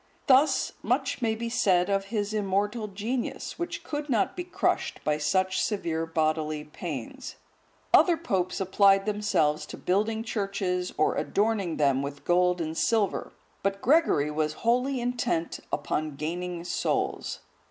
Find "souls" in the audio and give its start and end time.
16.63-17.41